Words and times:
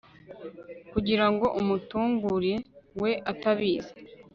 kugira 0.91 1.25
ngo 1.31 1.45
umutunguire 1.59 2.55
we 3.01 3.11
atabizi 3.31 3.93